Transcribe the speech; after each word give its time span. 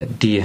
Die 0.00 0.44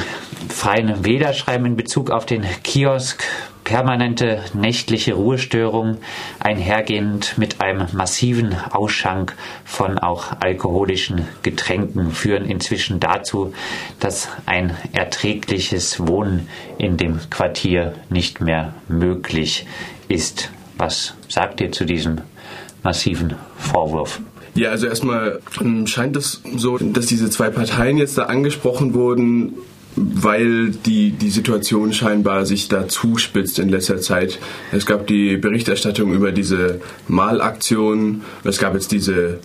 Freien 0.50 1.06
Wähler 1.06 1.32
schreiben 1.34 1.68
in 1.68 1.76
Bezug 1.76 2.10
auf 2.10 2.26
den 2.26 2.44
Kiosk 2.64 3.24
permanente 3.64 4.44
nächtliche 4.56 5.14
Ruhestörung 5.14 5.98
einhergehend 6.40 7.38
mit 7.38 7.62
einem 7.62 7.88
massiven 7.94 8.56
Ausschank 8.72 9.38
von 9.64 10.00
auch 10.00 10.34
alkoholischen 10.40 11.28
Getränken 11.44 12.10
führen 12.10 12.46
inzwischen 12.46 13.00
dazu, 13.00 13.54
dass 14.00 14.28
ein 14.48 14.76
erträgliches 14.92 16.08
Wohnen 16.08 16.50
in 16.80 16.98
dem 16.98 17.20
Quartier 17.30 17.94
nicht 18.10 18.42
mehr 18.42 18.74
möglich 18.88 19.68
ist. 20.08 20.50
Was 20.78 21.14
sagt 21.30 21.62
ihr 21.62 21.72
zu 21.72 21.86
diesem 21.86 22.22
massiven 22.82 23.36
Vorwurf? 23.56 24.20
Ja, 24.56 24.70
also 24.70 24.88
erstmal 24.88 25.40
ähm, 25.60 25.88
scheint 25.88 26.16
es 26.16 26.42
so, 26.56 26.78
dass 26.78 27.08
diese 27.08 27.30
zwei 27.30 27.50
Parteien 27.50 27.98
jetzt 27.98 28.18
da 28.18 28.24
angesprochen 28.24 28.94
wurden, 28.94 29.54
weil 29.96 30.72
die, 30.72 31.12
die 31.12 31.30
Situation 31.30 31.94
scheinbar 31.94 32.46
sich 32.46 32.68
da 32.68 32.88
zuspitzt 32.88 33.60
in 33.60 33.70
letzter 33.70 34.00
Zeit. 34.02 34.40
Es 34.72 34.86
gab 34.86 35.08
die 35.08 35.38
Berichterstattung 35.38 36.14
über 36.14 36.32
diese 36.32 36.82
Malaktion, 37.08 38.22
es 38.44 38.58
gab 38.58 38.74
jetzt 38.74 38.92
diese 38.92 39.40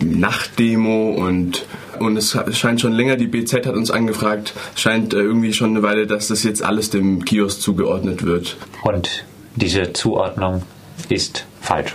Nachtdemo 0.00 1.10
und, 1.10 1.66
und 1.98 2.16
es 2.16 2.36
scheint 2.52 2.80
schon 2.80 2.92
länger, 2.92 3.16
die 3.16 3.26
BZ 3.26 3.66
hat 3.66 3.74
uns 3.74 3.90
angefragt, 3.90 4.54
scheint 4.74 5.14
äh, 5.14 5.18
irgendwie 5.18 5.52
schon 5.52 5.70
eine 5.70 5.82
Weile, 5.82 6.06
dass 6.06 6.28
das 6.28 6.44
jetzt 6.44 6.62
alles 6.62 6.90
dem 6.90 7.24
Kiosk 7.24 7.60
zugeordnet 7.60 8.24
wird. 8.24 8.56
Und 8.82 9.24
diese 9.56 9.92
Zuordnung 9.92 10.62
ist 11.08 11.44
falsch. 11.60 11.94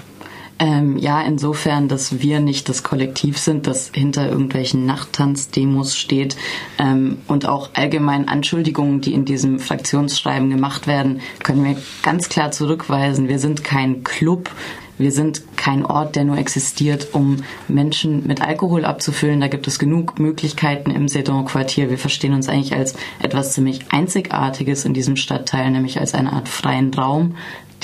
Ähm, 0.58 0.98
ja, 0.98 1.22
insofern, 1.22 1.90
dass 1.90 2.22
wir 2.22 2.40
nicht 2.40 2.70
das 2.70 2.82
Kollektiv 2.82 3.38
sind, 3.38 3.68
das 3.68 3.92
hinter 3.94 4.30
irgendwelchen 4.30 4.86
Nachttanzdemos 4.86 5.98
steht 5.98 6.38
ähm, 6.80 7.18
und 7.28 7.46
auch 7.46 7.72
allgemein 7.74 8.30
Anschuldigungen, 8.30 9.02
die 9.02 9.14
in 9.14 9.26
diesem 9.26 9.60
Fraktionsschreiben 9.60 10.50
gemacht 10.50 10.88
werden, 10.88 11.20
können 11.44 11.66
wir 11.66 11.76
ganz 12.04 12.30
klar 12.30 12.52
zurückweisen. 12.52 13.28
Wir 13.28 13.40
sind 13.40 13.66
kein 13.66 14.04
Club. 14.06 14.50
Wir 14.98 15.12
sind 15.12 15.58
kein 15.58 15.86
Ort, 15.86 16.16
der 16.16 16.24
nur 16.24 16.38
existiert, 16.38 17.10
um 17.12 17.44
Menschen 17.68 18.26
mit 18.28 18.42
Alkohol 18.42 18.86
abzufüllen. 18.86 19.42
Da 19.42 19.50
gibt 19.50 19.68
es 19.68 19.78
genug 19.78 20.20
Möglichkeiten 20.20 20.90
im 20.90 21.10
Sedon-Quartier. 21.10 21.90
Wir 21.90 21.98
verstehen 21.98 22.34
uns 22.34 22.48
eigentlich 22.48 22.74
als 22.74 22.96
etwas 23.22 23.52
ziemlich 23.52 23.82
Einzigartiges 23.90 24.86
in 24.86 24.94
diesem 24.94 25.18
Stadtteil, 25.18 25.70
nämlich 25.72 26.00
als 26.00 26.14
eine 26.14 26.32
Art 26.32 26.48
freien 26.48 26.94
Raum, 26.94 27.36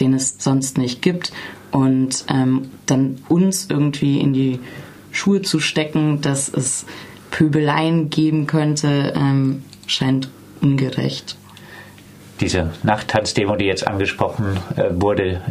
den 0.02 0.14
es 0.14 0.36
sonst 0.40 0.78
nicht 0.78 1.02
gibt. 1.02 1.32
Und 1.72 2.26
ähm, 2.28 2.70
dann 2.86 3.20
uns 3.30 3.68
irgendwie 3.70 4.20
in 4.20 4.34
die 4.34 4.60
Schuhe 5.12 5.42
zu 5.42 5.60
stecken, 5.60 6.22
dass 6.22 6.50
es 6.50 6.86
Pöbeleien 7.30 8.10
geben 8.10 8.48
könnte, 8.48 9.14
ähm, 9.16 9.64
scheint 9.88 10.30
ungerecht. 10.62 11.38
Diese 12.42 12.72
Nachttanzdemo, 12.82 13.56
die 13.56 13.66
jetzt 13.66 13.88
angesprochen 13.88 14.58
äh, 14.76 14.86
wurde, 14.92 15.42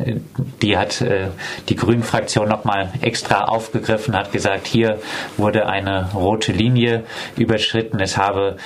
die 0.61 0.77
hat 0.77 1.01
äh, 1.01 1.29
die 1.69 1.77
Grünen-Fraktion 1.77 2.48
nochmal 2.48 2.92
extra 3.01 3.45
aufgegriffen, 3.45 4.17
hat 4.17 4.33
gesagt, 4.33 4.67
hier 4.67 4.98
wurde 5.37 5.67
eine 5.67 6.11
rote 6.12 6.51
Linie 6.51 7.05
überschritten. 7.37 8.01
Es 8.01 8.17
habe 8.17 8.57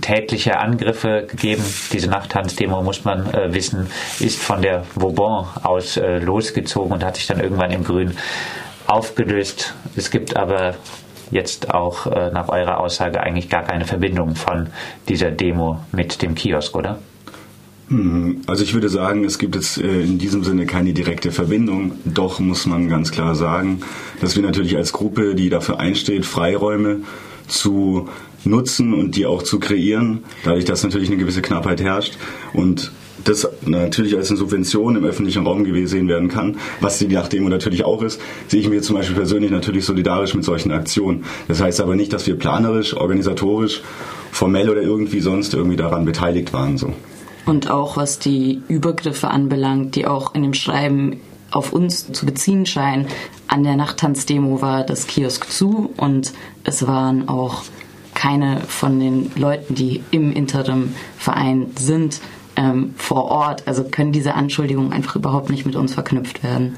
tätliche 0.00 0.58
Angriffe 0.58 1.26
gegeben. 1.28 1.62
Diese 1.92 2.08
Nachttanzdemo, 2.08 2.82
muss 2.82 3.04
man 3.04 3.32
äh, 3.32 3.52
wissen, 3.52 3.88
ist 4.20 4.38
von 4.38 4.62
der 4.62 4.84
Vauban 4.94 5.46
aus 5.62 5.96
äh, 5.96 6.18
losgezogen 6.18 6.92
und 6.92 7.04
hat 7.04 7.16
sich 7.16 7.26
dann 7.26 7.40
irgendwann 7.40 7.70
im 7.70 7.84
Grün 7.84 8.12
aufgelöst. 8.86 9.74
Es 9.96 10.10
gibt 10.10 10.36
aber 10.36 10.74
jetzt 11.30 11.72
auch 11.72 12.06
äh, 12.06 12.30
nach 12.30 12.48
eurer 12.48 12.80
Aussage 12.80 13.20
eigentlich 13.20 13.48
gar 13.48 13.62
keine 13.62 13.84
Verbindung 13.84 14.36
von 14.36 14.68
dieser 15.08 15.30
Demo 15.30 15.80
mit 15.92 16.22
dem 16.22 16.34
Kiosk, 16.34 16.74
oder? 16.76 16.98
Hm, 17.88 18.42
also 18.46 18.64
ich 18.64 18.72
würde 18.72 18.88
sagen, 18.88 19.24
es 19.24 19.38
gibt 19.38 19.54
jetzt 19.54 19.78
äh, 19.78 20.02
in 20.02 20.18
diesem 20.18 20.44
Sinne 20.44 20.66
keine 20.66 20.92
direkte 20.92 21.32
Verbindung. 21.32 21.92
Doch 22.04 22.40
muss 22.40 22.66
man 22.66 22.88
ganz 22.88 23.10
klar 23.10 23.34
sagen, 23.34 23.80
dass 24.20 24.36
wir 24.36 24.42
natürlich 24.42 24.76
als 24.76 24.92
Gruppe, 24.92 25.34
die 25.34 25.50
dafür 25.50 25.80
einsteht, 25.80 26.24
Freiräume 26.24 27.00
zu 27.46 28.08
nutzen 28.46 28.94
und 28.94 29.16
die 29.16 29.26
auch 29.26 29.42
zu 29.42 29.58
kreieren, 29.58 30.24
dadurch, 30.44 30.64
dass 30.64 30.82
natürlich 30.82 31.08
eine 31.08 31.18
gewisse 31.18 31.42
Knappheit 31.42 31.80
herrscht 31.80 32.18
und 32.52 32.92
das 33.22 33.48
natürlich 33.64 34.16
als 34.16 34.30
eine 34.30 34.38
Subvention 34.38 34.96
im 34.96 35.04
öffentlichen 35.04 35.46
Raum 35.46 35.64
gesehen 35.64 36.08
werden 36.08 36.28
kann, 36.28 36.56
was 36.80 36.98
die 36.98 37.06
Nachtdemo 37.06 37.48
natürlich 37.48 37.84
auch 37.84 38.02
ist, 38.02 38.20
sehe 38.48 38.60
ich 38.60 38.68
mir 38.68 38.82
zum 38.82 38.96
Beispiel 38.96 39.16
persönlich 39.16 39.50
natürlich 39.50 39.84
solidarisch 39.84 40.34
mit 40.34 40.44
solchen 40.44 40.72
Aktionen. 40.72 41.24
Das 41.48 41.60
heißt 41.60 41.80
aber 41.80 41.96
nicht, 41.96 42.12
dass 42.12 42.26
wir 42.26 42.36
planerisch, 42.36 42.94
organisatorisch, 42.96 43.82
formell 44.30 44.68
oder 44.68 44.82
irgendwie 44.82 45.20
sonst 45.20 45.54
irgendwie 45.54 45.76
daran 45.76 46.04
beteiligt 46.04 46.52
waren. 46.52 46.76
So. 46.76 46.92
Und 47.46 47.70
auch 47.70 47.96
was 47.96 48.18
die 48.18 48.62
Übergriffe 48.68 49.28
anbelangt, 49.28 49.94
die 49.94 50.06
auch 50.06 50.34
in 50.34 50.42
dem 50.42 50.54
Schreiben 50.54 51.20
auf 51.50 51.72
uns 51.72 52.10
zu 52.12 52.26
beziehen 52.26 52.66
scheinen. 52.66 53.06
An 53.46 53.62
der 53.62 53.76
Nachttanzdemo 53.76 54.60
war 54.60 54.82
das 54.82 55.06
Kiosk 55.06 55.50
zu 55.50 55.90
und 55.96 56.32
es 56.64 56.86
waren 56.86 57.28
auch 57.28 57.62
keine 58.24 58.60
von 58.60 58.98
den 59.00 59.30
Leuten, 59.36 59.74
die 59.74 60.02
im 60.10 60.32
Interim-Verein 60.32 61.72
sind, 61.78 62.22
ähm, 62.56 62.94
vor 62.96 63.26
Ort. 63.26 63.68
Also 63.68 63.84
können 63.84 64.12
diese 64.12 64.34
Anschuldigungen 64.34 64.94
einfach 64.94 65.16
überhaupt 65.16 65.50
nicht 65.50 65.66
mit 65.66 65.76
uns 65.76 65.92
verknüpft 65.92 66.42
werden. 66.42 66.76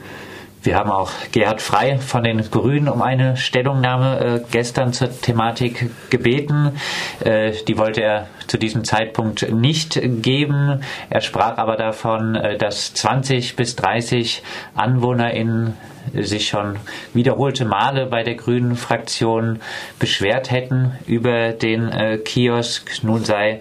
Wir 0.67 0.75
haben 0.75 0.91
auch 0.91 1.13
Gerhard 1.31 1.63
Frei 1.63 1.99
von 1.99 2.25
den 2.25 2.51
Grünen 2.51 2.89
um 2.89 3.01
eine 3.01 3.37
Stellungnahme 3.37 4.19
äh, 4.19 4.41
gestern 4.51 4.93
zur 4.93 5.09
Thematik 5.21 5.91
gebeten. 6.11 6.73
Äh, 7.21 7.53
die 7.69 7.79
wollte 7.79 8.03
er 8.03 8.27
zu 8.49 8.59
diesem 8.59 8.83
Zeitpunkt 8.83 9.49
nicht 9.53 10.01
geben. 10.03 10.81
Er 11.09 11.21
sprach 11.21 11.57
aber 11.59 11.77
davon, 11.77 12.35
äh, 12.35 12.59
dass 12.59 12.93
20 12.95 13.55
bis 13.55 13.77
30 13.77 14.43
AnwohnerInnen 14.75 15.75
sich 16.13 16.49
schon 16.49 16.81
wiederholte 17.15 17.65
Male 17.65 18.07
bei 18.07 18.25
der 18.25 18.35
Grünen 18.35 18.75
Fraktion 18.75 19.61
beschwert 20.01 20.51
hätten 20.51 20.99
über 21.07 21.53
den 21.53 21.89
äh, 21.89 22.19
Kiosk. 22.19 23.05
Nun 23.05 23.25
sei 23.25 23.61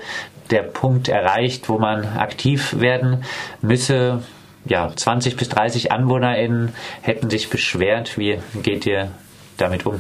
der 0.50 0.64
Punkt 0.64 1.08
erreicht, 1.08 1.70
wo 1.70 1.78
man 1.78 2.18
aktiv 2.18 2.80
werden 2.80 3.24
müsse 3.62 4.24
ja, 4.66 4.92
20 4.96 5.38
bis 5.38 5.50
30 5.50 5.92
AnwohnerInnen 5.92 6.74
hätten 7.02 7.30
sich 7.30 7.50
beschwert. 7.50 8.18
Wie 8.18 8.40
geht 8.64 8.86
ihr 8.86 9.12
damit 9.58 9.86
um? 9.86 10.00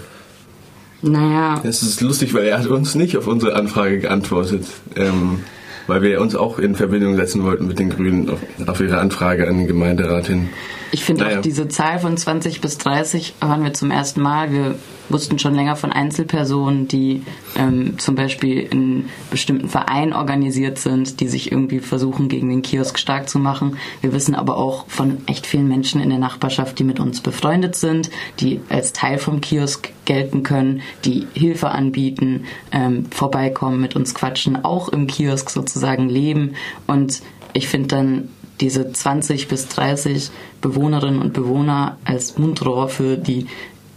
Naja. 1.01 1.61
Es 1.63 1.83
ist 1.83 2.01
lustig, 2.01 2.33
weil 2.33 2.45
er 2.45 2.59
hat 2.59 2.67
uns 2.67 2.95
nicht 2.95 3.17
auf 3.17 3.27
unsere 3.27 3.55
Anfrage 3.55 3.99
geantwortet. 3.99 4.65
Ähm, 4.95 5.43
weil 5.87 6.01
wir 6.01 6.21
uns 6.21 6.35
auch 6.35 6.59
in 6.59 6.75
Verbindung 6.75 7.15
setzen 7.15 7.43
wollten 7.43 7.67
mit 7.67 7.79
den 7.79 7.89
Grünen 7.89 8.29
auf, 8.29 8.39
auf 8.65 8.79
ihre 8.79 8.97
Anfrage 8.97 9.47
an 9.47 9.57
den 9.57 9.67
Gemeinderat 9.67 10.27
hin. 10.27 10.49
Ich 10.91 11.03
finde 11.03 11.23
naja. 11.23 11.38
auch 11.38 11.41
diese 11.41 11.68
Zahl 11.68 12.00
von 12.00 12.18
20 12.18 12.62
bis 12.62 12.78
30 12.78 13.35
hören 13.41 13.63
wir 13.63 13.73
zum 13.73 13.91
ersten 13.91 14.22
Mal. 14.22 14.51
Wir 14.51 14.75
wussten 15.09 15.40
schon 15.40 15.53
länger 15.53 15.75
von 15.75 15.91
Einzelpersonen, 15.91 16.88
die 16.88 17.23
ähm, 17.56 17.97
zum 18.00 18.16
Beispiel 18.16 18.59
in 18.59 19.09
bestimmten 19.29 19.69
Vereinen 19.69 20.13
organisiert 20.13 20.78
sind, 20.78 21.19
die 21.19 21.28
sich 21.28 21.51
irgendwie 21.51 21.79
versuchen, 21.79 22.28
gegen 22.28 22.50
den 22.50 22.62
Kiosk 22.62 22.97
stark 22.97 23.29
zu 23.29 23.40
machen. 23.40 23.78
Wir 24.01 24.13
wissen 24.13 24.35
aber 24.35 24.57
auch 24.57 24.88
von 24.88 25.18
echt 25.28 25.45
vielen 25.45 25.68
Menschen 25.68 26.01
in 26.01 26.09
der 26.09 26.19
Nachbarschaft, 26.19 26.79
die 26.79 26.84
mit 26.84 27.00
uns 27.00 27.22
befreundet 27.22 27.75
sind, 27.75 28.09
die 28.40 28.62
als 28.69 28.94
Teil 28.94 29.18
vom 29.18 29.41
Kiosk 29.41 29.91
gelten 30.06 30.44
können, 30.44 30.81
die 31.03 31.28
Hilfe 31.34 31.69
anbieten, 31.69 32.45
ähm, 32.72 33.06
vorbeikommen, 33.12 33.81
mit 33.81 33.95
uns 33.95 34.13
quatschen, 34.13 34.63
auch 34.63 34.90
im 34.90 35.07
Kiosk 35.07 35.50
sozusagen 35.50 36.09
leben. 36.09 36.56
Und 36.88 37.22
ich 37.53 37.68
finde 37.68 37.88
dann 37.88 38.29
diese 38.61 38.91
20 38.91 39.47
bis 39.47 39.67
30 39.69 40.31
Bewohnerinnen 40.61 41.21
und 41.21 41.33
Bewohner 41.33 41.97
als 42.05 42.38
Mundrohr 42.38 42.89
für 42.89 43.17
die 43.17 43.47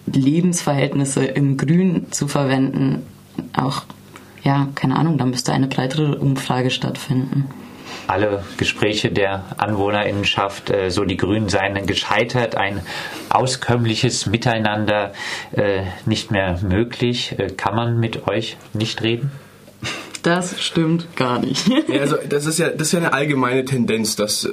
Lebensverhältnisse 0.06 1.24
im 1.24 1.56
Grün 1.56 2.06
zu 2.10 2.28
verwenden, 2.28 3.02
auch, 3.52 3.82
ja, 4.42 4.68
keine 4.74 4.96
Ahnung, 4.96 5.18
da 5.18 5.26
müsste 5.26 5.52
eine 5.52 5.66
breitere 5.66 6.16
Umfrage 6.18 6.70
stattfinden 6.70 7.48
alle 8.08 8.42
Gespräche 8.56 9.10
der 9.10 9.44
Anwohnerinnenschaft, 9.58 10.70
äh, 10.70 10.90
so 10.90 11.04
die 11.04 11.16
Grünen 11.16 11.48
seien 11.48 11.86
gescheitert, 11.86 12.56
ein 12.56 12.80
auskömmliches 13.28 14.26
Miteinander 14.26 15.12
äh, 15.52 15.82
nicht 16.06 16.30
mehr 16.30 16.58
möglich. 16.62 17.38
Äh, 17.38 17.48
kann 17.48 17.76
man 17.76 18.00
mit 18.00 18.26
euch 18.26 18.56
nicht 18.72 19.02
reden? 19.02 19.30
Das 20.28 20.60
stimmt 20.60 21.16
gar 21.16 21.38
nicht. 21.38 21.66
ja, 21.88 22.00
also 22.00 22.16
das 22.28 22.44
ist 22.44 22.58
ja, 22.58 22.68
das 22.68 22.88
ist 22.88 22.92
ja 22.92 22.98
eine 22.98 23.14
allgemeine 23.14 23.64
Tendenz. 23.64 24.14
Das, 24.14 24.42
das 24.42 24.50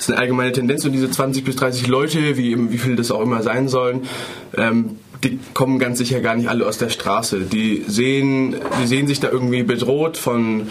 ist 0.00 0.10
eine 0.10 0.18
allgemeine 0.18 0.50
Tendenz 0.50 0.84
und 0.84 0.90
diese 0.90 1.08
20 1.08 1.44
bis 1.44 1.54
30 1.54 1.86
Leute, 1.86 2.36
wie, 2.36 2.72
wie 2.72 2.78
viel 2.78 2.96
das 2.96 3.12
auch 3.12 3.20
immer 3.20 3.40
sein 3.44 3.68
sollen, 3.68 4.08
ähm, 4.56 4.98
die 5.22 5.38
kommen 5.54 5.78
ganz 5.78 5.98
sicher 5.98 6.20
gar 6.20 6.34
nicht 6.34 6.48
alle 6.48 6.66
aus 6.66 6.78
der 6.78 6.88
Straße. 6.88 7.42
Die 7.42 7.84
sehen, 7.86 8.56
die 8.82 8.86
sehen 8.88 9.06
sich 9.06 9.20
da 9.20 9.30
irgendwie 9.30 9.62
bedroht 9.62 10.16
von 10.16 10.66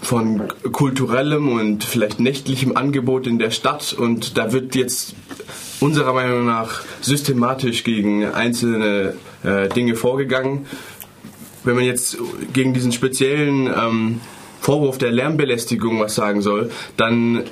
von 0.00 0.48
kulturellem 0.72 1.48
und 1.48 1.84
vielleicht 1.84 2.20
nächtlichem 2.20 2.76
Angebot 2.76 3.26
in 3.26 3.38
der 3.38 3.50
Stadt 3.50 3.94
und 3.94 4.36
da 4.36 4.52
wird 4.52 4.74
jetzt 4.74 5.14
unserer 5.80 6.12
Meinung 6.12 6.44
nach 6.44 6.82
systematisch 7.00 7.82
gegen 7.82 8.24
einzelne 8.26 9.14
äh, 9.44 9.68
Dinge 9.68 9.94
vorgegangen 9.94 10.66
wenn 11.66 11.76
man 11.76 11.84
jetzt 11.84 12.18
gegen 12.52 12.74
diesen 12.74 12.92
speziellen 12.92 13.66
ähm, 13.66 14.20
Vorwurf 14.60 14.98
der 14.98 15.12
Lärmbelästigung 15.12 16.00
was 16.00 16.14
sagen 16.14 16.42
soll, 16.42 16.70
dann 16.96 17.44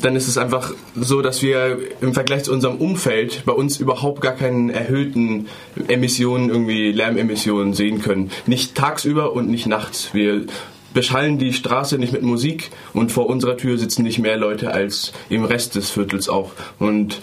dann 0.00 0.16
ist 0.16 0.28
es 0.28 0.38
einfach 0.38 0.72
so, 0.96 1.20
dass 1.20 1.42
wir 1.42 1.78
im 2.00 2.14
Vergleich 2.14 2.44
zu 2.44 2.52
unserem 2.52 2.76
Umfeld 2.76 3.42
bei 3.44 3.52
uns 3.52 3.78
überhaupt 3.78 4.22
gar 4.22 4.32
keinen 4.32 4.70
erhöhten 4.70 5.48
Emissionen, 5.88 6.48
irgendwie 6.48 6.92
Lärmemissionen 6.92 7.74
sehen 7.74 8.00
können. 8.00 8.30
Nicht 8.46 8.74
tagsüber 8.74 9.34
und 9.34 9.50
nicht 9.50 9.66
nachts. 9.66 10.14
Wir 10.14 10.46
beschallen 10.94 11.38
die 11.38 11.52
Straße 11.52 11.98
nicht 11.98 12.12
mit 12.12 12.22
Musik 12.22 12.70
und 12.94 13.12
vor 13.12 13.26
unserer 13.26 13.56
Tür 13.56 13.78
sitzen 13.78 14.02
nicht 14.02 14.18
mehr 14.18 14.36
Leute 14.36 14.72
als 14.72 15.12
im 15.28 15.44
Rest 15.44 15.74
des 15.74 15.90
Viertels 15.90 16.28
auch. 16.28 16.52
Und 16.78 17.20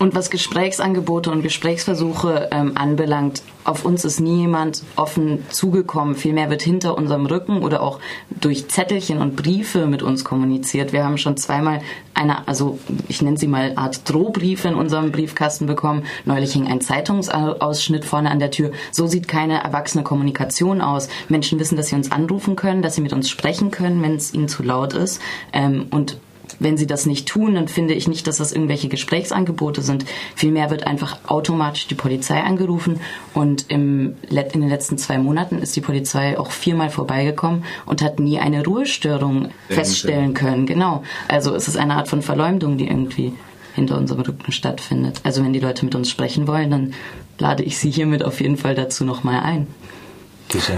und 0.00 0.14
was 0.14 0.30
Gesprächsangebote 0.30 1.30
und 1.30 1.42
Gesprächsversuche 1.42 2.48
ähm, 2.52 2.72
anbelangt, 2.74 3.42
auf 3.64 3.84
uns 3.84 4.06
ist 4.06 4.18
nie 4.18 4.40
jemand 4.40 4.82
offen 4.96 5.44
zugekommen. 5.50 6.14
Vielmehr 6.14 6.48
wird 6.48 6.62
hinter 6.62 6.96
unserem 6.96 7.26
Rücken 7.26 7.62
oder 7.62 7.82
auch 7.82 8.00
durch 8.30 8.68
Zettelchen 8.68 9.18
und 9.18 9.36
Briefe 9.36 9.86
mit 9.86 10.02
uns 10.02 10.24
kommuniziert. 10.24 10.94
Wir 10.94 11.04
haben 11.04 11.18
schon 11.18 11.36
zweimal 11.36 11.82
eine, 12.14 12.48
also 12.48 12.78
ich 13.08 13.20
nenne 13.20 13.36
sie 13.36 13.46
mal 13.46 13.74
Art 13.76 14.08
Drohbriefe 14.10 14.68
in 14.68 14.74
unserem 14.74 15.12
Briefkasten 15.12 15.66
bekommen. 15.66 16.04
Neulich 16.24 16.54
hing 16.54 16.66
ein 16.66 16.80
Zeitungsausschnitt 16.80 18.06
vorne 18.06 18.30
an 18.30 18.38
der 18.38 18.50
Tür. 18.50 18.72
So 18.92 19.06
sieht 19.06 19.28
keine 19.28 19.62
erwachsene 19.62 20.02
Kommunikation 20.02 20.80
aus. 20.80 21.10
Menschen 21.28 21.60
wissen, 21.60 21.76
dass 21.76 21.88
sie 21.88 21.96
uns 21.96 22.10
anrufen 22.10 22.56
können, 22.56 22.80
dass 22.80 22.94
sie 22.94 23.02
mit 23.02 23.12
uns 23.12 23.28
sprechen 23.28 23.70
können, 23.70 24.02
wenn 24.02 24.14
es 24.14 24.32
ihnen 24.32 24.48
zu 24.48 24.62
laut 24.62 24.94
ist. 24.94 25.20
Ähm, 25.52 25.88
und 25.90 26.16
wenn 26.60 26.76
sie 26.76 26.86
das 26.86 27.06
nicht 27.06 27.26
tun, 27.26 27.54
dann 27.56 27.66
finde 27.66 27.94
ich 27.94 28.06
nicht, 28.06 28.26
dass 28.26 28.36
das 28.36 28.52
irgendwelche 28.52 28.88
Gesprächsangebote 28.88 29.82
sind. 29.82 30.04
Vielmehr 30.36 30.70
wird 30.70 30.86
einfach 30.86 31.18
automatisch 31.26 31.88
die 31.88 31.94
Polizei 31.94 32.40
angerufen 32.40 33.00
und 33.34 33.66
im, 33.68 34.14
in 34.28 34.60
den 34.60 34.68
letzten 34.68 34.98
zwei 34.98 35.18
Monaten 35.18 35.58
ist 35.58 35.74
die 35.74 35.80
Polizei 35.80 36.38
auch 36.38 36.52
viermal 36.52 36.90
vorbeigekommen 36.90 37.64
und 37.86 38.02
hat 38.02 38.20
nie 38.20 38.38
eine 38.38 38.64
Ruhestörung 38.64 39.48
feststellen 39.68 40.34
können. 40.34 40.66
Genau. 40.66 41.02
Also 41.26 41.54
es 41.54 41.66
ist 41.66 41.76
eine 41.76 41.94
Art 41.94 42.08
von 42.08 42.22
Verleumdung, 42.22 42.76
die 42.76 42.86
irgendwie 42.86 43.32
hinter 43.74 43.96
unserem 43.96 44.20
Rücken 44.22 44.52
stattfindet. 44.52 45.20
Also 45.24 45.42
wenn 45.42 45.52
die 45.52 45.60
Leute 45.60 45.84
mit 45.84 45.94
uns 45.94 46.10
sprechen 46.10 46.46
wollen, 46.46 46.70
dann 46.70 46.94
lade 47.38 47.62
ich 47.62 47.78
sie 47.78 47.90
hiermit 47.90 48.22
auf 48.22 48.40
jeden 48.40 48.56
Fall 48.56 48.74
dazu 48.74 49.04
nochmal 49.04 49.40
ein. 49.40 49.66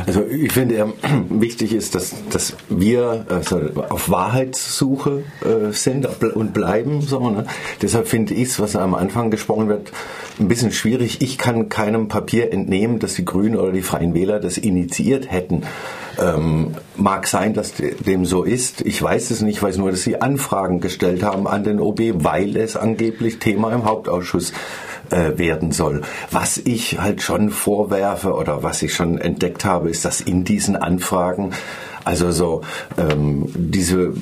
Also 0.06 0.24
ich 0.24 0.52
finde, 0.52 0.92
wichtig 1.28 1.74
ist, 1.74 1.94
dass, 1.94 2.14
dass 2.30 2.56
wir 2.68 3.26
also 3.28 3.60
auf 3.88 4.10
Wahrheitssuche 4.10 5.24
äh, 5.44 5.72
sind 5.72 6.06
und 6.34 6.52
bleiben. 6.52 7.00
So, 7.00 7.30
ne? 7.30 7.46
Deshalb 7.80 8.08
finde 8.08 8.34
ich 8.34 8.48
es, 8.48 8.60
was 8.60 8.76
am 8.76 8.94
Anfang 8.94 9.30
gesprochen 9.30 9.68
wird, 9.68 9.92
ein 10.38 10.48
bisschen 10.48 10.72
schwierig. 10.72 11.22
Ich 11.22 11.38
kann 11.38 11.68
keinem 11.68 12.08
Papier 12.08 12.52
entnehmen, 12.52 12.98
dass 12.98 13.14
die 13.14 13.24
Grünen 13.24 13.56
oder 13.56 13.72
die 13.72 13.82
Freien 13.82 14.14
Wähler 14.14 14.40
das 14.40 14.58
initiiert 14.58 15.30
hätten. 15.30 15.62
Ähm, 16.20 16.74
mag 16.96 17.26
sein, 17.26 17.54
dass 17.54 17.72
dem 17.74 18.26
so 18.26 18.42
ist. 18.42 18.82
Ich 18.82 19.02
weiß 19.02 19.30
es 19.30 19.40
nicht. 19.40 19.56
Ich 19.56 19.62
weiß 19.62 19.78
nur, 19.78 19.90
dass 19.90 20.02
sie 20.02 20.20
Anfragen 20.20 20.80
gestellt 20.80 21.22
haben 21.22 21.46
an 21.46 21.64
den 21.64 21.80
OB, 21.80 22.00
weil 22.24 22.56
es 22.56 22.76
angeblich 22.76 23.38
Thema 23.38 23.72
im 23.72 23.84
Hauptausschuss 23.84 24.52
äh, 25.10 25.38
werden 25.38 25.72
soll. 25.72 26.02
Was 26.30 26.58
ich 26.58 27.00
halt 27.00 27.22
schon 27.22 27.50
vorwerfe 27.50 28.34
oder 28.34 28.62
was 28.62 28.82
ich 28.82 28.94
schon 28.94 29.18
entdeckt 29.18 29.64
habe, 29.64 29.90
ist, 29.90 30.04
dass 30.04 30.20
in 30.20 30.44
diesen 30.44 30.76
Anfragen 30.76 31.52
also 32.04 32.32
so 32.32 32.62
ähm, 32.98 33.46
diese 33.54 34.12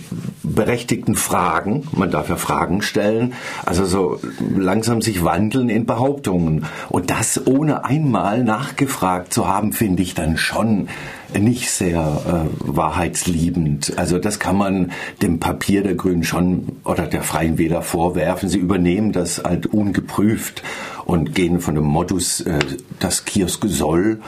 berechtigten 0.43 1.15
Fragen, 1.15 1.89
man 1.93 2.11
darf 2.11 2.29
ja 2.29 2.37
Fragen 2.37 2.83
stellen, 2.83 3.35
also 3.65 3.85
so 3.87 4.21
langsam 4.55 5.01
sich 5.01 5.25
wandeln 5.25 5.69
in 5.71 5.87
Behauptungen. 5.87 6.67
Und 6.89 7.11
das 7.11 7.47
ohne 7.47 7.85
einmal 7.85 8.45
nachgefragt 8.45 9.33
zu 9.33 9.49
haben, 9.49 9.73
finde 9.73 10.03
ich 10.03 10.15
dann 10.15 10.37
schon 10.37 10.89
nicht 11.39 11.71
sehr 11.71 11.99
äh, 11.99 12.77
wahrheitsliebend. 12.77 13.95
Also 13.97 14.19
das 14.19 14.39
kann 14.39 14.57
man 14.57 14.93
dem 15.23 15.41
Papier 15.41 15.83
der 15.83 15.95
Grünen 15.95 16.25
schon 16.25 16.77
oder 16.85 17.07
der 17.07 17.23
Freien 17.23 17.59
Wähler 17.59 17.83
vorwerfen. 17.83 18.49
Sie 18.49 18.59
übernehmen 18.59 19.13
das 19.13 19.43
halt 19.45 19.67
ungeprüft 19.67 20.63
und 21.05 21.35
gehen 21.35 21.61
von 21.61 21.75
dem 21.75 21.85
Modus, 21.85 22.41
äh, 22.41 22.59
das 22.99 23.25
Kiosk 23.25 23.65
soll 23.67 24.19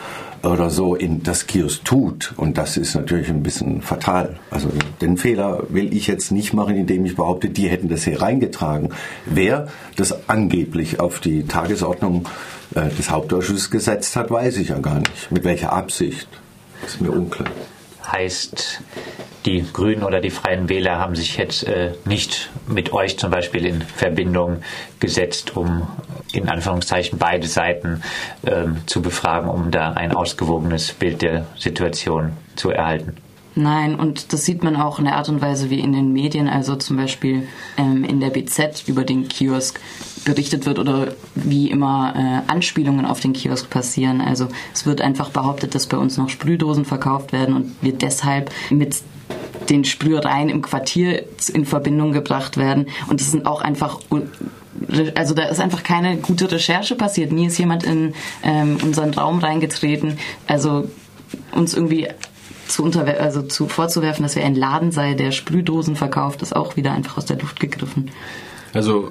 oder 0.42 0.70
so 0.70 0.94
in 0.94 1.22
das 1.22 1.46
Kiosk 1.46 1.84
tut. 1.84 2.34
Und 2.36 2.58
das 2.58 2.76
ist 2.76 2.94
natürlich 2.94 3.28
ein 3.28 3.42
bisschen 3.42 3.82
fatal. 3.82 4.36
Also 4.50 4.68
den 5.00 5.16
Fehler 5.16 5.64
will 5.68 5.94
ich 5.94 6.06
jetzt 6.06 6.32
nicht 6.32 6.52
machen, 6.52 6.76
indem 6.76 7.04
ich 7.04 7.16
behaupte, 7.16 7.48
die 7.48 7.68
hätten 7.68 7.88
das 7.88 8.04
hier 8.04 8.20
reingetragen. 8.20 8.90
Wer 9.26 9.68
das 9.96 10.28
angeblich 10.28 11.00
auf 11.00 11.20
die 11.20 11.44
Tagesordnung 11.44 12.28
äh, 12.74 12.88
des 12.88 13.10
Hauptausschusses 13.10 13.70
gesetzt 13.70 14.16
hat, 14.16 14.30
weiß 14.30 14.56
ich 14.58 14.68
ja 14.68 14.78
gar 14.78 14.98
nicht. 14.98 15.30
Mit 15.30 15.44
welcher 15.44 15.72
Absicht? 15.72 16.28
Ist 16.86 17.00
mir 17.00 17.10
unklar. 17.10 17.50
Heißt, 18.06 18.80
die 19.46 19.64
Grünen 19.72 20.02
oder 20.02 20.20
die 20.20 20.30
Freien 20.30 20.68
Wähler 20.68 20.98
haben 20.98 21.14
sich 21.14 21.36
jetzt 21.36 21.66
äh, 21.66 21.92
nicht 22.04 22.50
mit 22.66 22.92
euch 22.92 23.18
zum 23.18 23.30
Beispiel 23.30 23.64
in 23.64 23.82
Verbindung 23.82 24.58
gesetzt, 25.00 25.56
um 25.56 25.88
in 26.32 26.48
Anführungszeichen 26.48 27.18
beide 27.18 27.46
Seiten 27.46 28.02
ähm, 28.46 28.78
zu 28.86 29.02
befragen, 29.02 29.48
um 29.48 29.70
da 29.70 29.92
ein 29.92 30.12
ausgewogenes 30.14 30.92
Bild 30.92 31.22
der 31.22 31.46
Situation 31.56 32.32
zu 32.56 32.70
erhalten. 32.70 33.16
Nein, 33.54 33.96
und 33.96 34.32
das 34.32 34.46
sieht 34.46 34.62
man 34.62 34.76
auch 34.76 34.98
in 34.98 35.04
der 35.04 35.16
Art 35.16 35.28
und 35.28 35.42
Weise, 35.42 35.68
wie 35.68 35.80
in 35.80 35.92
den 35.92 36.12
Medien, 36.12 36.48
also 36.48 36.74
zum 36.76 36.96
Beispiel 36.96 37.46
ähm, 37.76 38.02
in 38.02 38.18
der 38.18 38.30
BZ 38.30 38.84
über 38.86 39.04
den 39.04 39.28
Kiosk 39.28 39.78
berichtet 40.24 40.66
wird 40.66 40.78
oder 40.78 41.14
wie 41.34 41.70
immer 41.70 42.14
äh, 42.16 42.50
Anspielungen 42.50 43.06
auf 43.06 43.20
den 43.20 43.32
Kiosk 43.32 43.70
passieren. 43.70 44.20
Also 44.20 44.48
es 44.72 44.86
wird 44.86 45.00
einfach 45.00 45.30
behauptet, 45.30 45.74
dass 45.74 45.86
bei 45.86 45.96
uns 45.96 46.16
noch 46.16 46.28
Sprühdosen 46.28 46.84
verkauft 46.84 47.32
werden 47.32 47.54
und 47.54 47.72
wir 47.80 47.92
deshalb 47.92 48.50
mit 48.70 49.02
den 49.68 49.84
Sprühereien 49.84 50.48
im 50.48 50.62
Quartier 50.62 51.24
in 51.52 51.64
Verbindung 51.64 52.12
gebracht 52.12 52.56
werden. 52.56 52.86
Und 53.08 53.20
es 53.20 53.30
sind 53.30 53.46
auch 53.46 53.62
einfach 53.62 54.00
also 55.14 55.34
da 55.34 55.44
ist 55.44 55.60
einfach 55.60 55.82
keine 55.82 56.16
gute 56.16 56.50
Recherche 56.50 56.96
passiert. 56.96 57.30
Nie 57.32 57.46
ist 57.46 57.58
jemand 57.58 57.84
in 57.84 58.14
ähm, 58.42 58.78
unseren 58.82 59.14
Raum 59.14 59.38
reingetreten. 59.38 60.18
Also 60.46 60.88
uns 61.52 61.74
irgendwie 61.74 62.08
zu, 62.68 62.82
unterwer 62.82 63.20
also 63.20 63.42
zu 63.42 63.68
vorzuwerfen, 63.68 64.22
dass 64.22 64.34
wir 64.34 64.44
ein 64.44 64.54
Laden 64.54 64.92
sei, 64.92 65.14
der 65.14 65.30
Sprühdosen 65.30 65.96
verkauft, 65.96 66.42
ist 66.42 66.54
auch 66.56 66.76
wieder 66.76 66.92
einfach 66.92 67.18
aus 67.18 67.26
der 67.26 67.38
Luft 67.38 67.60
gegriffen. 67.60 68.10
Also 68.72 69.10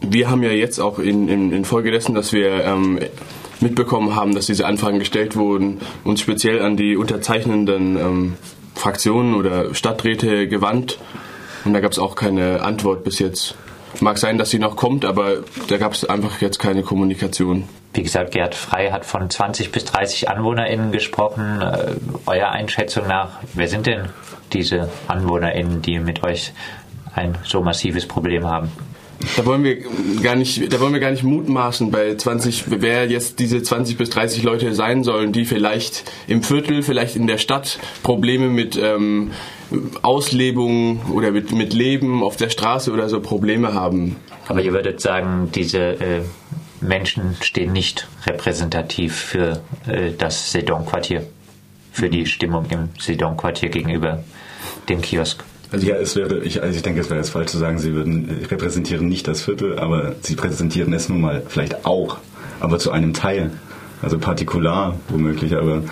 wir 0.00 0.30
haben 0.30 0.42
ja 0.42 0.50
jetzt 0.50 0.78
auch 0.78 0.98
in, 0.98 1.28
in, 1.28 1.52
in 1.52 1.64
Folge 1.64 1.90
dessen, 1.90 2.14
dass 2.14 2.32
wir 2.32 2.64
ähm, 2.64 2.98
mitbekommen 3.60 4.14
haben, 4.16 4.34
dass 4.34 4.46
diese 4.46 4.66
Anfragen 4.66 4.98
gestellt 4.98 5.36
wurden, 5.36 5.80
uns 6.04 6.20
speziell 6.20 6.62
an 6.62 6.76
die 6.76 6.96
unterzeichnenden 6.96 7.96
ähm, 7.96 8.36
Fraktionen 8.74 9.34
oder 9.34 9.74
Stadträte 9.74 10.48
gewandt. 10.48 10.98
Und 11.64 11.74
da 11.74 11.80
gab 11.80 11.92
es 11.92 11.98
auch 11.98 12.14
keine 12.14 12.62
Antwort 12.62 13.04
bis 13.04 13.18
jetzt. 13.18 13.54
Mag 14.00 14.18
sein, 14.18 14.38
dass 14.38 14.50
sie 14.50 14.58
noch 14.58 14.76
kommt, 14.76 15.04
aber 15.04 15.38
da 15.68 15.76
gab 15.76 15.92
es 15.92 16.04
einfach 16.04 16.40
jetzt 16.40 16.58
keine 16.58 16.82
Kommunikation. 16.82 17.68
Wie 17.92 18.02
gesagt, 18.02 18.30
Gerd 18.30 18.54
Frei 18.54 18.92
hat 18.92 19.04
von 19.04 19.28
20 19.28 19.72
bis 19.72 19.84
30 19.84 20.30
AnwohnerInnen 20.30 20.92
gesprochen. 20.92 21.60
Äh, 21.60 21.94
eurer 22.24 22.52
Einschätzung 22.52 23.08
nach, 23.08 23.40
wer 23.52 23.66
sind 23.66 23.86
denn 23.86 24.08
diese 24.52 24.88
AnwohnerInnen, 25.08 25.82
die 25.82 25.98
mit 25.98 26.22
euch 26.22 26.52
ein 27.14 27.36
so 27.44 27.62
massives 27.62 28.06
Problem 28.06 28.46
haben? 28.46 28.70
Da 29.36 29.44
wollen 29.44 29.64
wir 29.64 29.78
gar 30.22 30.34
nicht, 30.34 30.72
da 30.72 30.80
wollen 30.80 30.94
wir 30.94 31.00
gar 31.00 31.10
nicht 31.10 31.24
mutmaßen 31.24 31.90
bei 31.90 32.14
20, 32.14 32.64
wer 32.68 33.06
jetzt 33.06 33.38
diese 33.38 33.62
20 33.62 33.98
bis 33.98 34.08
30 34.10 34.42
Leute 34.42 34.74
sein 34.74 35.04
sollen, 35.04 35.32
die 35.32 35.44
vielleicht 35.44 36.10
im 36.26 36.42
Viertel, 36.42 36.82
vielleicht 36.82 37.16
in 37.16 37.26
der 37.26 37.36
Stadt 37.36 37.78
Probleme 38.02 38.48
mit 38.48 38.80
ähm, 38.82 39.32
Auslebung 40.00 41.02
oder 41.12 41.32
mit, 41.32 41.52
mit 41.52 41.74
Leben 41.74 42.22
auf 42.22 42.36
der 42.36 42.48
Straße 42.48 42.92
oder 42.92 43.08
so 43.08 43.20
Probleme 43.20 43.74
haben. 43.74 44.16
Aber 44.48 44.62
ihr 44.62 44.72
würdet 44.72 45.00
sagen, 45.00 45.50
diese 45.54 45.78
äh, 45.78 46.22
Menschen 46.80 47.36
stehen 47.42 47.72
nicht 47.72 48.08
repräsentativ 48.26 49.14
für 49.14 49.62
äh, 49.86 50.12
das 50.16 50.50
Sedon-Quartier, 50.52 51.26
für 51.92 52.08
die 52.08 52.24
Stimmung 52.24 52.66
im 52.70 52.88
Sedon-Quartier 52.98 53.68
gegenüber 53.68 54.24
dem 54.88 55.02
Kiosk. 55.02 55.44
Also 55.72 55.86
ja, 55.86 55.96
es 55.96 56.16
wäre, 56.16 56.38
ich, 56.38 56.62
also 56.62 56.74
ich 56.74 56.82
denke, 56.82 57.00
es 57.00 57.10
wäre 57.10 57.20
jetzt 57.20 57.30
falsch 57.30 57.50
zu 57.50 57.58
sagen, 57.58 57.78
sie 57.78 57.92
würden 57.92 58.28
äh, 58.28 58.46
repräsentieren 58.46 59.08
nicht 59.08 59.28
das 59.28 59.42
Viertel, 59.42 59.78
aber 59.78 60.14
sie 60.20 60.34
präsentieren 60.34 60.92
es 60.92 61.08
nun 61.08 61.20
mal 61.20 61.42
vielleicht 61.48 61.86
auch, 61.86 62.18
aber 62.58 62.78
zu 62.78 62.90
einem 62.90 63.14
Teil. 63.14 63.52
Also 64.02 64.18
partikular 64.18 64.96
womöglich, 65.08 65.54
aber 65.54 65.82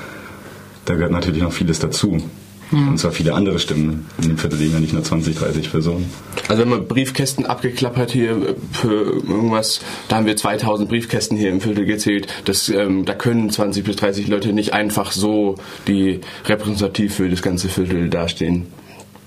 da 0.86 0.94
gehört 0.94 1.12
natürlich 1.12 1.42
noch 1.42 1.52
vieles 1.52 1.78
dazu. 1.78 2.22
Ja. 2.70 2.78
Und 2.78 2.98
zwar 2.98 3.12
viele 3.12 3.34
andere 3.34 3.58
Stimmen. 3.58 4.06
In 4.20 4.28
dem 4.28 4.38
Viertel 4.38 4.58
leben 4.58 4.74
ja 4.74 4.80
nicht 4.80 4.92
nur 4.92 5.02
20, 5.02 5.36
30 5.36 5.70
Personen. 5.70 6.10
Also 6.48 6.62
wenn 6.62 6.68
man 6.68 6.86
Briefkästen 6.86 7.46
abgeklappert 7.46 8.10
hier 8.10 8.56
für 8.72 9.22
irgendwas, 9.26 9.80
da 10.08 10.16
haben 10.16 10.26
wir 10.26 10.36
2000 10.36 10.88
Briefkästen 10.88 11.36
hier 11.36 11.50
im 11.50 11.60
Viertel 11.60 11.86
gezählt. 11.86 12.28
Das, 12.44 12.68
ähm, 12.68 13.04
da 13.04 13.14
können 13.14 13.50
20 13.50 13.84
bis 13.84 13.96
30 13.96 14.28
Leute 14.28 14.52
nicht 14.52 14.74
einfach 14.74 15.12
so, 15.12 15.56
die 15.86 16.20
repräsentativ 16.44 17.14
für 17.14 17.28
das 17.28 17.42
ganze 17.42 17.68
Viertel 17.68 18.10
dastehen. 18.10 18.66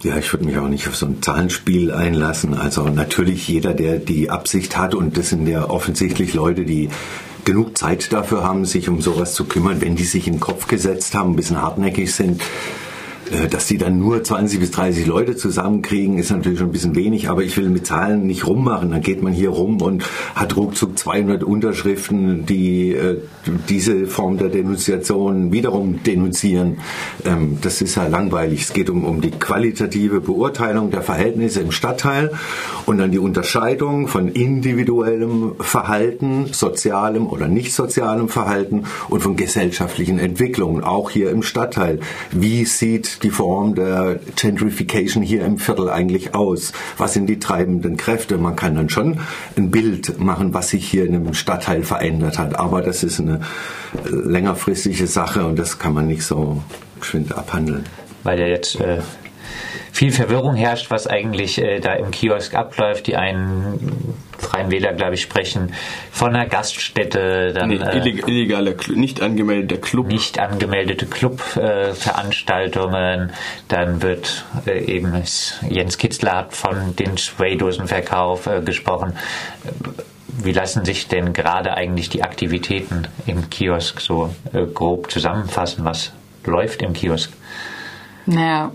Ja, 0.03 0.17
ich 0.17 0.33
würde 0.33 0.45
mich 0.45 0.57
auch 0.57 0.67
nicht 0.67 0.87
auf 0.87 0.95
so 0.95 1.05
ein 1.05 1.21
Zahlenspiel 1.21 1.91
einlassen. 1.91 2.55
Also 2.55 2.89
natürlich 2.89 3.47
jeder, 3.47 3.75
der 3.75 3.99
die 3.99 4.31
Absicht 4.31 4.75
hat, 4.75 4.95
und 4.95 5.15
das 5.15 5.29
sind 5.29 5.45
ja 5.45 5.69
offensichtlich 5.69 6.33
Leute, 6.33 6.65
die 6.65 6.89
genug 7.45 7.77
Zeit 7.77 8.11
dafür 8.11 8.43
haben, 8.43 8.65
sich 8.65 8.89
um 8.89 9.01
sowas 9.01 9.35
zu 9.35 9.45
kümmern, 9.45 9.79
wenn 9.79 9.95
die 9.95 10.03
sich 10.03 10.25
in 10.25 10.35
den 10.35 10.39
Kopf 10.39 10.67
gesetzt 10.67 11.13
haben, 11.13 11.31
ein 11.31 11.35
bisschen 11.35 11.61
hartnäckig 11.61 12.13
sind, 12.13 12.41
dass 13.49 13.67
die 13.67 13.77
dann 13.77 13.99
nur 13.99 14.23
20 14.23 14.59
bis 14.59 14.71
30 14.71 15.05
Leute 15.05 15.35
zusammenkriegen, 15.35 16.17
ist 16.17 16.31
natürlich 16.31 16.59
schon 16.59 16.69
ein 16.69 16.73
bisschen 16.73 16.95
wenig, 16.95 17.29
aber 17.29 17.43
ich 17.43 17.55
will 17.57 17.69
mit 17.69 17.85
Zahlen 17.85 18.27
nicht 18.27 18.45
rummachen. 18.45 18.91
Dann 18.91 19.01
geht 19.01 19.23
man 19.23 19.31
hier 19.31 19.49
rum 19.49 19.81
und 19.81 20.03
hat 20.35 20.57
ruckzuck 20.57 20.97
200 20.97 21.43
Unterschriften, 21.43 22.45
die 22.45 22.93
äh, 22.93 23.17
diese 23.69 24.07
Form 24.07 24.37
der 24.37 24.49
Denunziation 24.49 25.51
wiederum 25.51 26.03
denunzieren. 26.03 26.79
Ähm, 27.25 27.57
das 27.61 27.81
ist 27.81 27.95
ja 27.95 28.07
langweilig. 28.07 28.63
Es 28.63 28.73
geht 28.73 28.89
um, 28.89 29.05
um 29.05 29.21
die 29.21 29.31
qualitative 29.31 30.19
Beurteilung 30.19 30.91
der 30.91 31.01
Verhältnisse 31.01 31.61
im 31.61 31.71
Stadtteil 31.71 32.31
und 32.85 32.97
dann 32.97 33.11
die 33.11 33.19
Unterscheidung 33.19 34.07
von 34.07 34.27
individuellem 34.27 35.53
Verhalten, 35.59 36.47
sozialem 36.51 37.27
oder 37.27 37.47
nicht 37.47 37.73
sozialem 37.73 38.29
Verhalten 38.29 38.83
und 39.09 39.21
von 39.21 39.35
gesellschaftlichen 39.35 40.19
Entwicklungen, 40.19 40.83
auch 40.83 41.09
hier 41.09 41.29
im 41.29 41.43
Stadtteil. 41.43 41.99
Wie 42.31 42.65
sieht 42.65 43.20
die 43.23 43.29
Form 43.29 43.75
der 43.75 44.19
Gentrification 44.35 45.23
hier 45.23 45.45
im 45.45 45.57
Viertel 45.57 45.89
eigentlich 45.89 46.35
aus? 46.35 46.73
Was 46.97 47.13
sind 47.13 47.27
die 47.27 47.39
treibenden 47.39 47.97
Kräfte? 47.97 48.37
Man 48.37 48.55
kann 48.55 48.75
dann 48.75 48.89
schon 48.89 49.19
ein 49.57 49.71
Bild 49.71 50.19
machen, 50.19 50.53
was 50.53 50.69
sich 50.69 50.87
hier 50.87 51.05
in 51.05 51.15
einem 51.15 51.33
Stadtteil 51.33 51.83
verändert 51.83 52.37
hat, 52.37 52.57
aber 52.57 52.81
das 52.81 53.03
ist 53.03 53.19
eine 53.19 53.41
längerfristige 54.05 55.07
Sache 55.07 55.45
und 55.45 55.57
das 55.57 55.79
kann 55.79 55.93
man 55.93 56.07
nicht 56.07 56.23
so 56.23 56.61
geschwind 56.99 57.37
abhandeln. 57.37 57.83
Weil 58.23 58.39
ja 58.39 58.47
jetzt 58.47 58.79
äh, 58.79 58.99
viel 60.01 60.11
Verwirrung 60.11 60.55
herrscht, 60.55 60.89
was 60.89 61.05
eigentlich 61.05 61.61
äh, 61.61 61.79
da 61.79 61.93
im 61.93 62.09
Kiosk 62.09 62.55
abläuft. 62.55 63.05
Die 63.05 63.17
einen 63.17 64.15
Freien 64.35 64.71
Wähler, 64.71 64.93
glaube 64.93 65.13
ich, 65.13 65.21
sprechen 65.21 65.75
von 66.11 66.35
einer 66.35 66.47
Gaststätte. 66.47 67.53
Dann, 67.53 67.69
nee, 67.69 67.79
illegale, 68.25 68.75
nicht 68.95 69.21
angemeldeter 69.21 69.79
Club. 69.79 70.07
Nicht 70.07 70.39
angemeldete 70.39 71.05
Clubveranstaltungen. 71.05 73.29
Äh, 73.29 73.33
dann 73.67 74.01
wird 74.01 74.43
äh, 74.65 74.83
eben, 74.85 75.13
Jens 75.69 75.99
Kitzler 75.99 76.31
hat 76.31 76.55
von 76.55 76.95
den 76.95 77.17
Sway-Dosenverkauf 77.17 78.47
äh, 78.47 78.61
gesprochen. 78.61 79.15
Wie 80.29 80.51
lassen 80.51 80.83
sich 80.83 81.09
denn 81.09 81.31
gerade 81.31 81.75
eigentlich 81.75 82.09
die 82.09 82.23
Aktivitäten 82.23 83.07
im 83.27 83.51
Kiosk 83.51 84.01
so 84.01 84.33
äh, 84.51 84.65
grob 84.65 85.11
zusammenfassen? 85.11 85.85
Was 85.85 86.11
läuft 86.43 86.81
im 86.81 86.93
Kiosk? 86.93 87.31
Naja, 88.25 88.71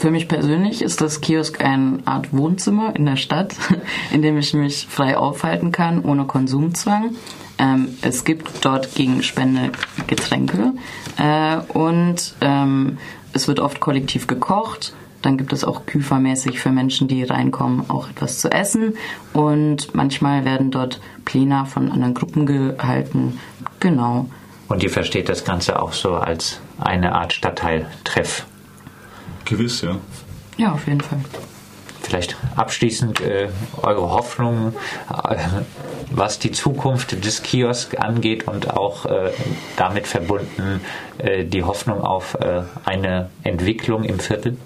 für 0.00 0.10
mich 0.10 0.28
persönlich 0.28 0.80
ist 0.80 1.02
das 1.02 1.20
Kiosk 1.20 1.62
eine 1.62 1.98
Art 2.06 2.32
Wohnzimmer 2.32 2.96
in 2.96 3.04
der 3.04 3.16
Stadt, 3.16 3.54
in 4.10 4.22
dem 4.22 4.38
ich 4.38 4.54
mich 4.54 4.86
frei 4.88 5.16
aufhalten 5.16 5.72
kann, 5.72 6.02
ohne 6.02 6.24
Konsumzwang. 6.24 7.16
Ähm, 7.58 7.98
es 8.00 8.24
gibt 8.24 8.64
dort 8.64 8.94
gegen 8.94 9.22
Spende 9.22 9.72
Getränke 10.06 10.72
äh, 11.18 11.58
und 11.74 12.34
ähm, 12.40 12.96
es 13.34 13.46
wird 13.46 13.60
oft 13.60 13.80
kollektiv 13.80 14.26
gekocht. 14.26 14.94
Dann 15.20 15.36
gibt 15.36 15.52
es 15.52 15.64
auch 15.64 15.84
küfermäßig 15.84 16.60
für 16.60 16.70
Menschen, 16.70 17.06
die 17.06 17.22
reinkommen, 17.22 17.90
auch 17.90 18.08
etwas 18.08 18.38
zu 18.38 18.50
essen. 18.50 18.94
Und 19.34 19.94
manchmal 19.94 20.46
werden 20.46 20.70
dort 20.70 20.98
Pläne 21.26 21.66
von 21.66 21.92
anderen 21.92 22.14
Gruppen 22.14 22.46
gehalten. 22.46 23.38
Genau. 23.80 24.30
Und 24.68 24.82
ihr 24.82 24.88
versteht 24.88 25.28
das 25.28 25.44
Ganze 25.44 25.82
auch 25.82 25.92
so 25.92 26.14
als 26.14 26.60
eine 26.78 27.14
Art 27.14 27.34
Stadtteiltreff 27.34 28.46
Gewiss, 29.50 29.82
ja. 29.82 29.98
Ja, 30.56 30.72
auf 30.72 30.86
jeden 30.86 31.00
Fall. 31.00 31.20
Vielleicht 32.02 32.36
abschließend 32.56 33.20
äh, 33.20 33.48
eure 33.82 34.10
Hoffnung, 34.10 34.74
äh, 35.10 35.36
was 36.10 36.38
die 36.38 36.52
Zukunft 36.52 37.24
des 37.24 37.42
Kiosk 37.42 37.98
angeht 38.00 38.48
und 38.48 38.70
auch 38.70 39.06
äh, 39.06 39.32
damit 39.76 40.06
verbunden 40.06 40.80
äh, 41.18 41.44
die 41.44 41.64
Hoffnung 41.64 42.00
auf 42.00 42.34
äh, 42.34 42.62
eine 42.84 43.30
Entwicklung 43.42 44.04
im 44.04 44.18
Viertel? 44.18 44.56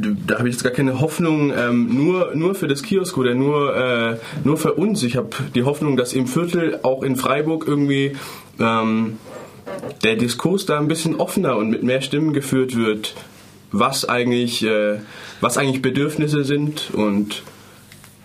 da 0.00 0.38
habe 0.38 0.48
ich 0.48 0.54
jetzt 0.54 0.62
gar 0.62 0.72
keine 0.72 1.00
Hoffnung 1.00 1.52
ähm, 1.56 1.88
nur, 1.92 2.34
nur 2.34 2.54
für 2.54 2.68
das 2.68 2.82
Kiosk 2.82 3.18
oder 3.18 3.34
nur, 3.34 3.76
äh, 3.76 4.16
nur 4.44 4.56
für 4.56 4.74
uns. 4.74 5.02
Ich 5.02 5.16
habe 5.16 5.30
die 5.54 5.64
Hoffnung, 5.64 5.96
dass 5.96 6.12
im 6.12 6.26
Viertel, 6.26 6.80
auch 6.82 7.02
in 7.02 7.16
Freiburg, 7.16 7.66
irgendwie 7.66 8.16
ähm, 8.60 9.18
der 10.02 10.16
Diskurs 10.16 10.66
da 10.66 10.78
ein 10.78 10.88
bisschen 10.88 11.16
offener 11.16 11.56
und 11.56 11.70
mit 11.70 11.82
mehr 11.82 12.00
Stimmen 12.00 12.32
geführt 12.32 12.76
wird, 12.76 13.14
was 13.72 14.08
eigentlich, 14.08 14.64
äh, 14.64 14.98
was 15.40 15.58
eigentlich 15.58 15.82
Bedürfnisse 15.82 16.44
sind 16.44 16.90
und 16.92 17.42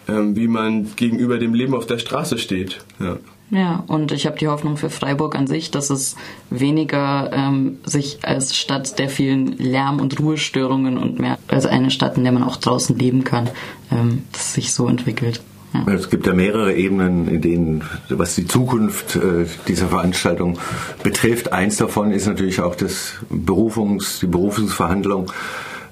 ähm, 0.08 0.36
wie 0.36 0.48
man 0.48 0.96
gegenüber 0.96 1.38
dem 1.38 1.54
Leben 1.54 1.74
auf 1.74 1.86
der 1.86 2.00
Straße 2.00 2.38
steht. 2.38 2.80
Ja. 3.00 3.18
Ja, 3.52 3.84
und 3.86 4.12
ich 4.12 4.26
habe 4.26 4.38
die 4.38 4.48
Hoffnung 4.48 4.78
für 4.78 4.90
Freiburg 4.90 5.36
an 5.36 5.46
sich, 5.46 5.70
dass 5.70 5.92
es 5.92 6.16
weniger 6.50 7.30
ähm, 7.32 7.78
sich 7.86 8.20
als 8.24 8.56
Stadt 8.56 8.98
der 8.98 9.10
vielen 9.10 9.58
Lärm- 9.58 10.00
und 10.00 10.20
Ruhestörungen 10.20 10.98
und 10.98 11.20
mehr 11.20 11.38
als 11.48 11.68
eine 11.68 11.92
Stadt, 11.92 12.18
in 12.18 12.24
der 12.24 12.34
man 12.34 12.42
auch 12.42 12.56
draußen 12.56 12.98
leben 12.98 13.24
kann, 13.24 13.50
ähm, 13.92 14.24
dass 14.32 14.56
sich 14.56 14.74
so 14.74 14.88
entwickelt. 14.88 15.42
Es 15.88 16.10
gibt 16.10 16.28
ja 16.28 16.34
mehrere 16.34 16.74
Ebenen, 16.74 17.28
in 17.28 17.42
denen, 17.42 17.84
was 18.10 18.36
die 18.36 18.46
Zukunft 18.46 19.16
äh, 19.16 19.46
dieser 19.68 19.88
Veranstaltung 19.88 20.60
betrifft. 21.02 21.52
Eins 21.52 21.78
davon 21.78 22.12
ist 22.12 22.28
natürlich 22.28 22.62
auch 22.62 22.76
das 22.76 23.14
Berufungs, 23.30 24.20
die 24.20 24.28
Berufungsverhandlung 24.28 25.32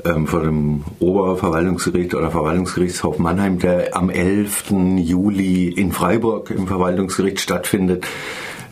ähm, 0.06 0.28
vor 0.28 0.42
dem 0.42 0.84
Oberverwaltungsgericht 1.00 2.14
oder 2.14 2.32
Verwaltungsgerichtshof 2.32 3.18
Mannheim, 3.20 3.60
der 3.60 3.96
am 3.96 4.10
11. 4.10 4.72
Juli 4.98 5.70
in 5.70 5.92
Freiburg 5.92 6.52
im 6.52 6.68
Verwaltungsgericht 6.68 7.40
stattfindet. 7.40 8.06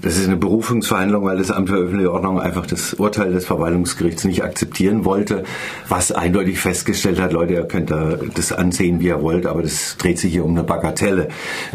Das 0.01 0.17
ist 0.17 0.27
eine 0.27 0.37
Berufungsverhandlung, 0.37 1.25
weil 1.25 1.37
das 1.37 1.51
Amt 1.51 1.69
für 1.69 1.75
öffentliche 1.75 2.11
Ordnung 2.11 2.39
einfach 2.39 2.65
das 2.65 2.93
Urteil 2.93 3.33
des 3.33 3.45
Verwaltungsgerichts 3.45 4.23
nicht 4.23 4.43
akzeptieren 4.43 5.03
wollte, 5.03 5.43
was 5.89 6.11
eindeutig 6.11 6.59
festgestellt 6.59 7.19
hat, 7.19 7.33
Leute, 7.33 7.53
ihr 7.53 7.65
könnt 7.65 7.91
da 7.91 8.17
das 8.33 8.51
ansehen, 8.51 8.99
wie 9.01 9.07
ihr 9.07 9.21
wollt, 9.21 9.45
aber 9.45 9.61
das 9.61 9.97
dreht 9.97 10.19
sich 10.19 10.31
hier 10.31 10.45
um 10.45 10.51
eine 10.51 10.63
Bagatelle. 10.63 11.27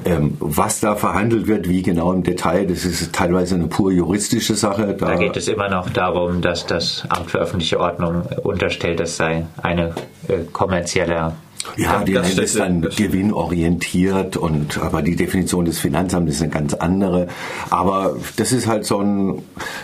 Ähm, 0.05 0.37
was 0.41 0.81
da 0.81 0.97
verhandelt 0.97 1.47
wird, 1.47 1.69
wie 1.69 1.83
genau 1.83 2.13
im 2.13 2.23
Detail, 2.23 2.67
das 2.67 2.85
ist 2.85 3.13
teilweise 3.13 3.57
eine 3.57 3.67
pur 3.67 3.93
juristische 3.93 4.55
Sache. 4.55 4.97
Da, 4.99 5.07
da 5.07 5.17
geht 5.17 5.37
es 5.37 5.49
immer 5.49 5.69
noch 5.69 5.91
darum, 5.91 6.41
dass 6.41 6.67
das 6.67 7.05
Amt 7.09 7.31
für 7.31 7.39
öffentliche 7.39 7.79
Ordnung 7.79 8.23
unterstellt, 8.43 9.01
das 9.01 9.17
sei 9.17 9.47
eine 9.63 9.95
äh, 10.29 10.45
kommerzielle 10.53 11.33
ja, 11.77 12.05
die 12.05 12.13
nennt 12.13 12.39
es 12.39 12.55
dann 12.55 12.83
gewinnorientiert 12.83 14.37
und 14.37 14.79
aber 14.79 15.03
die 15.03 15.17
Definition 15.17 15.65
des 15.65 15.79
Finanzamtes 15.79 16.37
ist 16.37 16.43
eine 16.43 16.51
ganz 16.51 16.75
andere. 16.75 17.29
Aber 17.71 18.17
das 18.37 18.53
ist 18.53 18.67
halt 18.67 18.85
so 18.85 19.01
ein, 19.01 19.43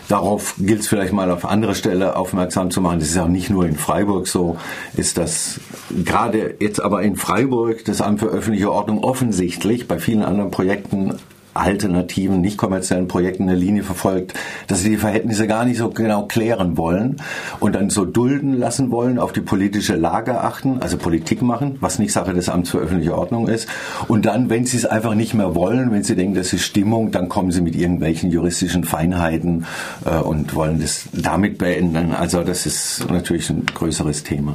darauf 0.08 0.54
gilt 0.58 0.80
es 0.80 0.88
vielleicht 0.88 1.12
mal 1.12 1.30
auf 1.30 1.44
andere 1.44 1.75
Stelle 1.75 2.16
aufmerksam 2.16 2.70
zu 2.70 2.80
machen. 2.80 3.00
Das 3.00 3.08
ist 3.08 3.18
auch 3.18 3.28
nicht 3.28 3.50
nur 3.50 3.66
in 3.66 3.76
Freiburg 3.76 4.26
so, 4.26 4.56
ist 4.96 5.18
das 5.18 5.60
gerade 6.04 6.56
jetzt 6.60 6.80
aber 6.80 7.02
in 7.02 7.16
Freiburg 7.16 7.84
das 7.84 8.00
Amt 8.00 8.20
für 8.20 8.26
öffentliche 8.26 8.70
Ordnung 8.70 9.02
offensichtlich 9.02 9.88
bei 9.88 9.99
vielen 9.99 10.22
anderen 10.22 10.50
Projekten 10.50 11.14
alternativen, 11.54 12.40
nicht 12.40 12.57
kommerziellen 12.57 13.09
Projekten 13.09 13.45
eine 13.45 13.54
Linie 13.54 13.83
verfolgt, 13.83 14.35
dass 14.66 14.83
sie 14.83 14.90
die 14.90 14.97
Verhältnisse 14.97 15.47
gar 15.47 15.64
nicht 15.64 15.78
so 15.78 15.90
genau 15.90 16.26
klären 16.26 16.76
wollen 16.76 17.16
und 17.59 17.75
dann 17.75 17.90
so 17.90 18.04
dulden 18.04 18.59
lassen 18.59 18.90
wollen, 18.90 19.19
auf 19.19 19.33
die 19.33 19.40
politische 19.40 19.97
Lage 19.97 20.40
achten, 20.40 20.80
also 20.80 20.97
Politik 20.97 21.42
machen, 21.42 21.76
was 21.80 21.99
nicht 21.99 22.12
Sache 22.12 22.35
des 22.35 22.49
Amts 22.49 22.71
für 22.71 22.78
öffentliche 22.78 23.16
Ordnung 23.16 23.49
ist. 23.49 23.69
Und 24.09 24.26
dann, 24.26 24.50
wenn 24.50 24.64
sie 24.64 24.76
es 24.76 24.87
einfach 24.87 25.14
nicht 25.14 25.35
mehr 25.35 25.54
wollen, 25.54 25.90
wenn 25.92 26.02
sie 26.02 26.16
denken, 26.16 26.35
das 26.35 26.52
ist 26.52 26.64
Stimmung, 26.64 27.11
dann 27.11 27.28
kommen 27.28 27.50
sie 27.50 27.61
mit 27.61 27.75
irgendwelchen 27.76 28.30
juristischen 28.30 28.85
Feinheiten 28.85 29.66
äh, 30.04 30.19
und 30.19 30.54
wollen 30.54 30.80
das 30.80 31.04
damit 31.12 31.59
beenden. 31.59 32.12
Also 32.12 32.42
das 32.42 32.66
ist 32.66 33.07
natürlich 33.11 33.50
ein 33.50 33.66
größeres 33.66 34.23
Thema 34.23 34.54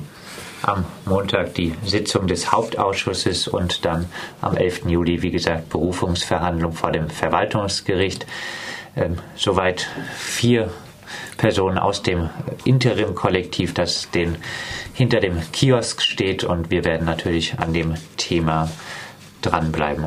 am 0.67 0.85
Montag 1.05 1.53
die 1.53 1.73
Sitzung 1.85 2.27
des 2.27 2.51
Hauptausschusses 2.51 3.47
und 3.47 3.85
dann 3.85 4.07
am 4.41 4.57
11. 4.57 4.85
Juli, 4.87 5.21
wie 5.21 5.31
gesagt, 5.31 5.69
Berufungsverhandlung 5.69 6.73
vor 6.73 6.91
dem 6.91 7.09
Verwaltungsgericht. 7.09 8.25
Ähm, 8.95 9.17
soweit 9.35 9.87
vier 10.17 10.69
Personen 11.37 11.77
aus 11.77 12.01
dem 12.01 12.29
Interim-Kollektiv, 12.63 13.73
das 13.73 14.09
den, 14.11 14.37
hinter 14.93 15.19
dem 15.19 15.39
Kiosk 15.51 16.01
steht 16.01 16.43
und 16.43 16.71
wir 16.71 16.83
werden 16.83 17.05
natürlich 17.05 17.59
an 17.59 17.73
dem 17.73 17.93
Thema 18.17 18.69
dranbleiben. 19.41 20.03